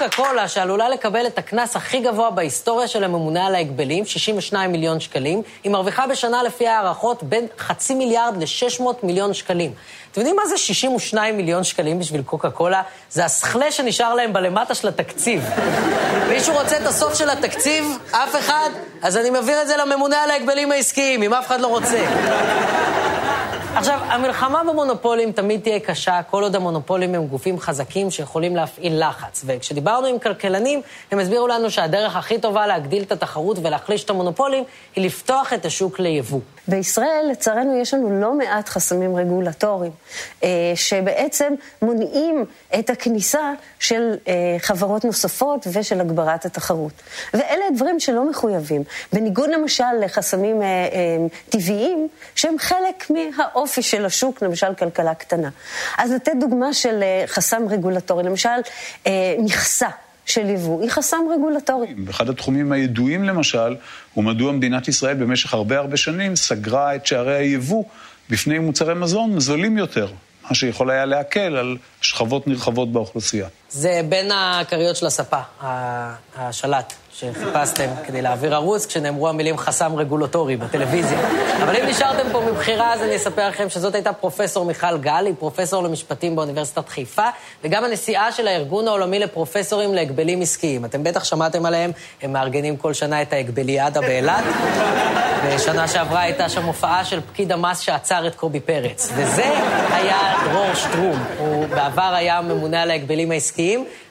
קוקה 0.02 0.16
קולה, 0.16 0.48
שעלולה 0.48 0.88
לקבל 0.88 1.26
את 1.26 1.38
הקנס 1.38 1.76
הכי 1.76 2.00
גבוה 2.00 2.30
בהיסטוריה 2.30 2.88
של 2.88 3.04
הממונה 3.04 3.46
על 3.46 3.54
ההגבלים, 3.54 4.04
62 4.04 4.72
מיליון 4.72 5.00
שקלים, 5.00 5.42
היא 5.64 5.72
מרוויחה 5.72 6.06
בשנה 6.06 6.42
לפי 6.42 6.68
הערכות 6.68 7.22
בין 7.22 7.46
חצי 7.58 7.94
מיליארד 7.94 8.36
ל-600 8.36 8.84
מיליון 9.02 9.34
שקלים. 9.34 9.72
אתם 10.12 10.20
יודעים 10.20 10.36
מה 10.36 10.46
זה 10.46 10.58
62 10.58 11.36
מיליון 11.36 11.64
שקלים 11.64 11.98
בשביל 11.98 12.22
קוקה 12.22 12.50
קולה? 12.50 12.82
זה 13.10 13.24
הסכלה 13.24 13.72
שנשאר 13.72 14.14
להם 14.14 14.32
בלמטה 14.32 14.74
של 14.74 14.88
התקציב. 14.88 15.48
מישהו 16.28 16.54
רוצה 16.54 16.76
את 16.76 16.86
הסוף 16.86 17.14
של 17.14 17.30
התקציב? 17.30 17.98
אף 18.10 18.36
אחד? 18.36 18.70
אז 19.02 19.16
אני 19.16 19.30
מעביר 19.30 19.62
את 19.62 19.68
זה 19.68 19.76
לממונה 19.76 20.22
על 20.22 20.30
ההגבלים 20.30 20.72
העסקיים, 20.72 21.22
אם 21.22 21.34
אף 21.34 21.46
אחד 21.46 21.60
לא 21.60 21.66
רוצה. 21.66 22.04
עכשיו, 23.76 24.00
המלחמה 24.02 24.62
במונופולים 24.64 25.32
תמיד 25.32 25.60
תהיה 25.60 25.80
קשה, 25.80 26.20
כל 26.30 26.42
עוד 26.42 26.56
המונופולים 26.56 27.14
הם 27.14 27.26
גופים 27.26 27.60
חזקים 27.60 28.10
שיכולים 28.10 28.56
להפעיל 28.56 29.08
לחץ. 29.08 29.44
וכשדיברנו 29.46 30.06
עם 30.06 30.18
כלכלנים, 30.18 30.82
הם 31.10 31.18
הסבירו 31.18 31.48
לנו 31.48 31.70
שהדרך 31.70 32.16
הכי 32.16 32.38
טובה 32.38 32.66
להגדיל 32.66 33.02
את 33.02 33.12
התחרות 33.12 33.58
ולהחליש 33.62 34.04
את 34.04 34.10
המונופולים, 34.10 34.64
היא 34.96 35.06
לפתוח 35.06 35.52
את 35.52 35.64
השוק 35.64 36.00
ליבוא. 36.00 36.40
בישראל, 36.68 37.26
לצערנו, 37.30 37.76
יש 37.76 37.94
לנו 37.94 38.20
לא 38.20 38.34
מעט 38.34 38.68
חסמים 38.68 39.16
רגולטוריים, 39.16 39.92
אה, 40.44 40.48
שבעצם 40.74 41.54
מונעים 41.82 42.44
את 42.78 42.90
הכניסה 42.90 43.52
של 43.78 44.16
אה, 44.28 44.56
חברות 44.58 45.04
נוספות 45.04 45.66
ושל 45.72 46.00
הגברת 46.00 46.44
התחרות. 46.44 46.92
ואלה 47.34 47.64
דברים 47.74 48.00
שלא 48.00 48.30
מחויבים. 48.30 48.84
בניגוד 49.12 49.50
למשל 49.50 49.84
לחסמים 50.00 50.62
אה, 50.62 50.66
טבעיים, 51.48 52.08
שהם 52.34 52.58
חלק 52.58 53.10
מהאופי 53.10 53.82
של 53.82 54.04
השוק, 54.04 54.42
למשל 54.42 54.74
כלכלה 54.74 55.14
קטנה. 55.14 55.48
אז 55.98 56.12
לתת 56.12 56.32
דוגמה 56.40 56.74
של 56.74 57.02
חסם 57.26 57.62
רגולטורי, 57.68 58.22
למשל 58.22 58.48
מכסה. 59.38 59.88
של 60.26 60.50
יבוא, 60.50 60.82
היא 60.82 60.90
חסם 60.90 61.16
רגולטורי. 61.34 61.94
אחד 62.10 62.28
התחומים 62.28 62.72
הידועים 62.72 63.24
למשל, 63.24 63.76
הוא 64.14 64.24
מדוע 64.24 64.52
מדינת 64.52 64.88
ישראל 64.88 65.14
במשך 65.14 65.54
הרבה 65.54 65.78
הרבה 65.78 65.96
שנים 65.96 66.36
סגרה 66.36 66.94
את 66.94 67.06
שערי 67.06 67.36
היבוא 67.36 67.84
בפני 68.30 68.58
מוצרי 68.58 68.94
מזון 68.94 69.40
זולים 69.40 69.78
יותר, 69.78 70.06
מה 70.48 70.54
שיכול 70.54 70.90
היה 70.90 71.04
להקל 71.04 71.56
על 71.56 71.76
שכבות 72.00 72.46
נרחבות 72.46 72.92
באוכלוסייה. 72.92 73.48
זה 73.72 74.00
בין 74.08 74.30
הכריות 74.34 74.96
של 74.96 75.06
הספה, 75.06 75.40
השלט. 76.36 76.92
שחיפשתם 77.14 77.88
כדי 78.06 78.22
להעביר 78.22 78.54
ערוץ 78.54 78.86
כשנאמרו 78.86 79.28
המילים 79.28 79.58
חסם 79.58 79.94
רגולטורי 79.96 80.56
בטלוויזיה. 80.56 81.18
אבל 81.62 81.76
אם 81.76 81.86
נשארתם 81.88 82.32
פה 82.32 82.40
מבחירה, 82.40 82.92
אז 82.92 83.02
אני 83.02 83.16
אספר 83.16 83.48
לכם 83.48 83.68
שזאת 83.68 83.94
הייתה 83.94 84.12
פרופסור 84.12 84.64
מיכל 84.64 84.98
גל, 84.98 85.26
היא 85.26 85.34
פרופסור 85.38 85.82
למשפטים 85.82 86.36
באוניברסיטת 86.36 86.88
חיפה, 86.88 87.28
וגם 87.64 87.84
הנשיאה 87.84 88.32
של 88.32 88.48
הארגון 88.48 88.88
העולמי 88.88 89.18
לפרופסורים 89.18 89.94
להגבלים 89.94 90.40
עסקיים. 90.40 90.84
אתם 90.84 91.04
בטח 91.04 91.24
שמעתם 91.24 91.66
עליהם, 91.66 91.90
הם 92.22 92.32
מארגנים 92.32 92.76
כל 92.76 92.92
שנה 92.92 93.22
את 93.22 93.32
ההגבליאדה 93.32 94.00
באילת. 94.00 94.44
בשנה 95.46 95.88
שעברה 95.88 96.20
הייתה 96.20 96.48
שם 96.48 96.64
הופעה 96.64 97.04
של 97.04 97.20
פקיד 97.20 97.52
המס 97.52 97.78
שעצר 97.78 98.26
את 98.26 98.34
קובי 98.34 98.60
פרץ. 98.60 99.10
וזה 99.14 99.50
היה 99.90 100.34
דרור 100.44 100.74
שטרום. 100.74 101.24
הוא 101.38 101.66
בעבר 101.66 102.12
היה 102.14 102.40
ממונה 102.40 102.82
על 102.82 102.90
ההגבלים 102.90 103.30
העסקיים, 103.30 103.61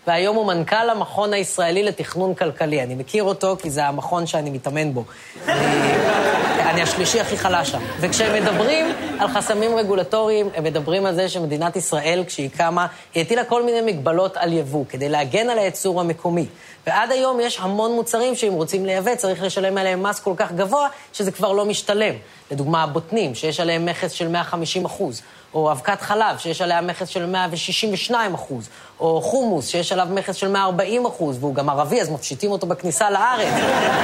והיום 0.08 0.36
הוא 0.36 0.46
מנכ"ל 0.46 0.90
המכון 0.90 1.34
הישראלי 1.34 1.84
לתכנון 1.84 2.34
כלכלי. 2.34 2.84
אני 2.84 2.96
מכיר 2.96 3.24
אותו 3.24 3.56
כי 3.62 3.70
זה 3.70 3.86
המכון 3.86 4.28
שאני 4.28 4.50
מתאמן 4.50 4.94
בו. 4.94 5.04
אני 5.48 6.82
השלישי 6.82 7.20
הכי 7.20 7.38
חלש 7.38 7.72
שם. 7.72 7.80
וכשהם 8.00 8.44
מדברים 8.44 8.86
על 9.20 9.28
חסמים 9.28 9.76
רגולטוריים, 9.76 10.50
הם 10.56 10.64
מדברים 10.64 11.06
על 11.06 11.16
זה 11.16 11.30
שמדינת 11.30 11.76
ישראל, 11.76 12.24
כשהיא 12.28 12.50
קמה, 12.50 12.88
היא 13.14 13.24
הטילה 13.24 13.44
כל 13.44 13.64
מיני 13.64 13.82
מגבלות 13.82 14.38
על 14.38 14.54
יבוא, 14.54 14.86
כדי 14.90 15.10
להגן 15.10 15.50
על 15.50 15.60
הייצור 15.60 16.02
המקומי. 16.02 16.46
ועד 16.88 17.12
היום 17.12 17.40
יש 17.40 17.60
המון 17.60 17.92
מוצרים 17.92 18.36
שאם 18.36 18.54
רוצים 18.54 18.86
לייבא, 18.86 19.16
צריך 19.16 19.44
לשלם 19.44 19.78
עליהם 19.78 20.04
מס 20.04 20.20
כל 20.20 20.34
כך 20.38 20.52
גבוה, 20.52 20.88
שזה 21.14 21.32
כבר 21.32 21.52
לא 21.52 21.66
משתלם. 21.66 22.14
לדוגמה, 22.52 22.84
הבוטנים, 22.84 23.36
שיש 23.36 23.60
עליהם 23.60 23.86
מכס 23.86 24.12
של 24.12 24.28
150 24.28 24.86
אחוז. 24.86 25.22
או 25.54 25.72
אבקת 25.72 26.02
חלב, 26.02 26.38
שיש 26.38 26.62
עליה 26.62 26.82
מכס 26.82 27.08
של 27.08 27.26
162 27.26 28.34
אחוז, 28.34 28.70
או 29.00 29.22
חומוס, 29.22 29.68
שיש 29.68 29.92
עליו 29.92 30.08
מכס 30.12 30.36
של 30.36 30.48
140 30.48 31.06
אחוז, 31.06 31.38
והוא 31.40 31.56
גם 31.56 31.70
ערבי, 31.70 32.02
אז 32.02 32.10
מפשיטים 32.10 32.52
אותו 32.52 32.68
בכניסה 32.68 33.10
לארץ. 33.10 33.54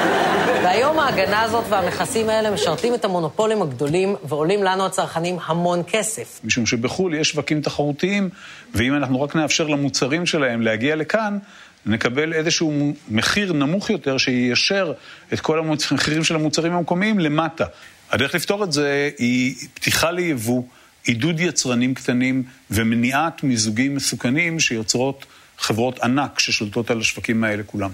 והיום 0.64 1.00
ההגנה 1.00 1.42
הזאת 1.42 1.64
והמכסים 1.70 2.30
האלה 2.30 2.52
משרתים 2.52 2.94
את 2.94 3.06
המונופולים 3.06 3.62
הגדולים, 3.62 4.16
ועולים 4.24 4.64
לנו 4.64 4.86
הצרכנים 4.86 5.38
המון 5.46 5.84
כסף. 5.88 6.40
משום 6.44 6.66
שבחו"ל 6.66 7.14
יש 7.14 7.30
שווקים 7.30 7.62
תחרותיים, 7.62 8.30
ואם 8.76 8.96
אנחנו 8.96 9.22
רק 9.22 9.36
נאפשר 9.36 9.68
למוצרים 9.68 10.26
שלהם 10.26 10.62
להגיע 10.62 10.96
לכאן, 10.96 11.38
נקבל 11.86 12.34
איזשהו 12.34 12.74
מחיר 13.10 13.54
נמוך 13.54 13.90
יותר 13.90 14.18
שיישר 14.18 14.94
את 15.34 15.40
כל 15.40 15.60
המחירים 15.60 16.24
של 16.24 16.36
המוצרים 16.36 16.74
המקומיים 16.74 17.20
למטה. 17.20 17.66
הדרך 18.12 18.36
לפתור 18.36 18.64
את 18.64 18.72
זה 18.72 19.10
היא 19.18 19.56
פתיחה 19.74 20.12
ליבוא. 20.12 20.62
עידוד 21.08 21.40
יצרנים 21.40 21.94
קטנים 21.94 22.44
ומניעת 22.72 23.44
מיזוגים 23.44 23.96
מסוכנים 23.96 24.60
שיוצרות 24.60 25.26
חברות 25.58 26.00
ענק 26.00 26.40
ששולטות 26.40 26.92
על 26.92 27.00
השווקים 27.00 27.44
האלה 27.44 27.64
כולם. 27.64 27.90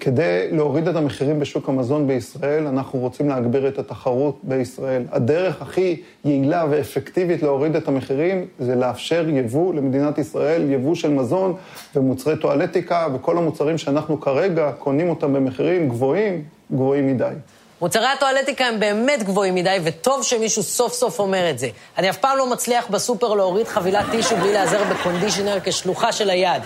כדי 0.00 0.48
להוריד 0.52 0.88
את 0.88 0.96
המחירים 0.96 1.40
בשוק 1.40 1.68
המזון 1.68 2.06
בישראל, 2.06 2.66
אנחנו 2.66 2.98
רוצים 2.98 3.28
להגביר 3.28 3.68
את 3.68 3.78
התחרות 3.78 4.40
בישראל. 4.42 5.02
הדרך 5.10 5.62
הכי 5.62 6.02
יעילה 6.24 6.66
ואפקטיבית 6.70 7.42
להוריד 7.42 7.76
את 7.76 7.88
המחירים 7.88 8.46
זה 8.58 8.74
לאפשר 8.74 9.28
יבוא 9.28 9.74
למדינת 9.74 10.18
ישראל, 10.18 10.70
יבוא 10.70 10.94
של 10.94 11.10
מזון 11.10 11.54
ומוצרי 11.94 12.36
טואלטיקה 12.36 13.06
וכל 13.14 13.38
המוצרים 13.38 13.78
שאנחנו 13.78 14.20
כרגע 14.20 14.72
קונים 14.78 15.08
אותם 15.08 15.32
במחירים 15.32 15.88
גבוהים, 15.88 16.42
גבוהים 16.72 17.06
מדי. 17.06 17.34
מוצרי 17.80 18.06
הטואלטיקה 18.06 18.64
הם 18.64 18.80
באמת 18.80 19.22
גבוהים 19.22 19.54
מדי, 19.54 19.78
וטוב 19.84 20.22
שמישהו 20.22 20.62
סוף 20.62 20.92
סוף 20.92 21.18
אומר 21.18 21.50
את 21.50 21.58
זה. 21.58 21.68
אני 21.98 22.10
אף 22.10 22.16
פעם 22.16 22.38
לא 22.38 22.50
מצליח 22.50 22.86
בסופר 22.90 23.34
להוריד 23.34 23.68
חבילת 23.68 24.04
טישו 24.10 24.36
בלי 24.36 24.52
להיעזר 24.52 24.84
בקונדישנר 24.84 25.58
כשלוחה 25.64 26.12
של 26.12 26.30
היד. 26.30 26.62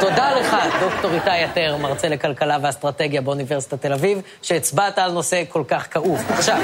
תודה 0.00 0.32
לך, 0.40 0.56
דוקטור 0.80 1.10
איתי 1.14 1.38
יתר, 1.44 1.76
מרצה 1.76 2.08
לכלכלה 2.08 2.58
ואסטרטגיה 2.62 3.20
באוניברסיטת 3.20 3.82
תל 3.82 3.92
אביב, 3.92 4.20
שהצבעת 4.42 4.98
על 4.98 5.12
נושא 5.12 5.42
כל 5.48 5.62
כך 5.68 5.86
כאוב. 5.90 6.22
עכשיו, 6.28 6.58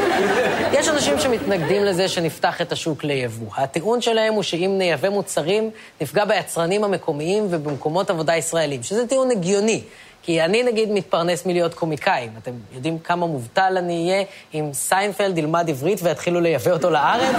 יש 0.72 0.88
אנשים 0.88 1.18
שמתנגדים 1.18 1.84
לזה 1.84 2.08
שנפתח 2.08 2.60
את 2.60 2.72
השוק 2.72 3.04
ליבוא. 3.04 3.46
הטיעון 3.56 4.00
שלהם 4.00 4.34
הוא 4.34 4.42
שאם 4.42 4.74
נייבא 4.78 5.08
מוצרים, 5.08 5.70
נפגע 6.00 6.24
ביצרנים 6.24 6.84
המקומיים 6.84 7.46
ובמקומות 7.50 8.10
עבודה 8.10 8.36
ישראלים, 8.36 8.82
שזה 8.82 9.06
טיעון 9.06 9.30
הגיוני. 9.30 9.82
כי 10.30 10.42
אני 10.42 10.62
נגיד 10.62 10.90
מתפרנס 10.90 11.46
מלהיות 11.46 11.74
קומיקאי. 11.74 12.28
אתם 12.42 12.50
יודעים 12.72 12.98
כמה 12.98 13.26
מובטל 13.26 13.74
אני 13.78 14.10
אהיה 14.10 14.24
אם 14.54 14.70
סיינפלד 14.72 15.38
ילמד 15.38 15.70
עברית 15.70 16.00
ויתחילו 16.02 16.40
לייבא 16.40 16.70
אותו 16.70 16.90
לארץ? 16.90 17.36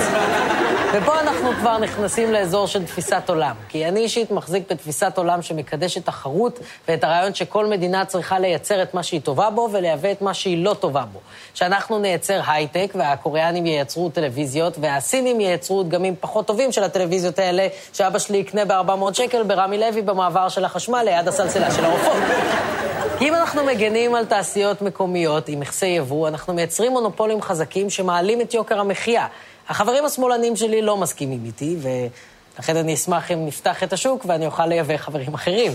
ופה 0.94 1.20
אנחנו 1.20 1.52
כבר 1.54 1.78
נכנסים 1.78 2.32
לאזור 2.32 2.68
של 2.68 2.86
תפיסת 2.86 3.24
עולם. 3.28 3.56
כי 3.70 3.88
אני 3.88 4.00
אישית 4.00 4.32
מחזיק 4.32 4.72
בתפיסת 4.72 5.14
עולם 5.18 5.42
שמקדשת 5.42 6.06
תחרות 6.06 6.60
ואת 6.88 7.04
הרעיון 7.04 7.34
שכל 7.34 7.66
מדינה 7.66 8.06
צריכה 8.06 8.40
לייצר 8.40 8.84
את 8.84 8.94
מה 8.94 9.04
שהיא 9.04 9.22
טובה 9.22 9.50
בו 9.50 9.70
ולייבא 9.72 10.12
את 10.12 10.22
מה 10.22 10.34
שהיא 10.34 10.64
לא 10.64 10.74
טובה 10.74 11.04
בו. 11.14 11.20
שאנחנו 11.54 12.00
נייצר 12.00 12.42
הייטק 12.48 12.92
והקוריאנים 12.96 13.66
ייצרו 13.66 14.10
טלוויזיות 14.10 14.78
והסינים 14.82 15.42
ייצרו 15.42 15.84
דגמים 15.84 16.16
פחות 16.20 16.48
טובים 16.48 16.72
של 16.72 16.84
הטלוויזיות 16.84 17.40
האלה 17.40 17.68
שאבא 17.94 18.20
שלי 18.20 18.38
יקנה 18.38 18.66
ב-400 18.66 19.14
שקל 19.14 19.44
ברמי 19.44 19.78
לוי 19.78 20.02
במעבר 20.02 20.50
של 20.50 20.66
החשמל 20.66 21.02
ליד 21.06 21.28
הסלסלה 21.28 21.72
של 21.72 21.86
העופות. 21.86 22.81
אם 23.22 23.36
אנחנו 23.36 23.64
מגנים 23.64 24.16
על 24.16 24.26
תעשיות 24.26 24.82
מקומיות 24.82 25.50
עם 25.50 25.60
מכסי 25.60 25.86
יבוא, 25.86 26.28
אנחנו 26.28 26.54
מייצרים 26.54 26.92
מונופולים 26.92 27.42
חזקים 27.42 27.90
שמעלים 27.90 28.42
את 28.42 28.54
יוקר 28.54 28.80
המחיה. 28.80 29.28
החברים 29.70 30.06
השמאלנים 30.06 30.56
שלי 30.56 30.82
לא 30.82 30.98
מסכימים 30.98 31.46
איתי, 31.46 31.76
ולכן 31.82 32.78
אני 32.78 32.94
אשמח 32.94 33.32
אם 33.32 33.46
נפתח 33.46 33.84
את 33.84 33.94
השוק 33.94 34.26
ואני 34.28 34.46
אוכל 34.46 34.66
לייבא 34.66 34.98
חברים 34.98 35.34
אחרים. 35.34 35.72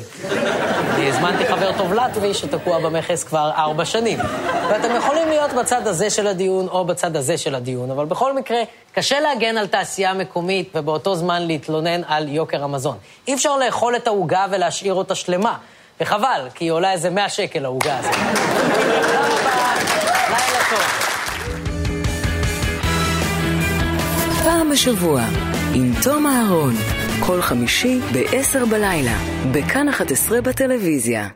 אני 0.94 1.08
הזמנתי 1.08 1.46
חבר 1.46 1.72
טוב 1.78 1.92
לטבי 1.92 2.34
שתקוע 2.34 2.78
במכס 2.78 3.24
כבר 3.24 3.50
ארבע 3.56 3.84
שנים. 3.84 4.18
ואתם 4.70 4.96
יכולים 4.96 5.28
להיות 5.28 5.52
בצד 5.52 5.86
הזה 5.86 6.10
של 6.10 6.26
הדיון 6.26 6.68
או 6.68 6.84
בצד 6.84 7.16
הזה 7.16 7.38
של 7.38 7.54
הדיון, 7.54 7.90
אבל 7.90 8.04
בכל 8.04 8.34
מקרה, 8.34 8.62
קשה 8.92 9.20
להגן 9.20 9.56
על 9.56 9.66
תעשייה 9.66 10.14
מקומית 10.14 10.70
ובאותו 10.74 11.14
זמן 11.14 11.46
להתלונן 11.46 12.00
על 12.06 12.28
יוקר 12.28 12.64
המזון. 12.64 12.96
אי 13.28 13.34
אפשר 13.34 13.56
לאכול 13.56 13.96
את 13.96 14.06
העוגה 14.06 14.46
ולהשאיר 14.50 14.94
אותה 14.94 15.14
שלמה. 15.14 15.56
וחבל, 16.00 16.48
כי 16.54 16.64
היא 16.64 16.72
עולה 16.72 16.92
איזה 16.92 17.10
100 17.10 17.28
שקל 17.28 17.64
העוגה 17.64 17.98
הזאת. 17.98 18.14
תודה 18.14 19.20
רבה, 19.20 19.74
לילה 20.28 20.60
טוב. 20.70 20.82
פעם 24.44 24.70
בשבוע, 24.70 25.22
עם 25.74 25.92
תום 26.02 26.26
אהרון, 26.26 26.74
כל 27.26 27.42
חמישי 27.42 28.00
ב-10 28.12 28.66
בלילה, 28.70 29.16
בכאן 29.52 29.88
11 29.88 30.40
בטלוויזיה. 30.40 31.28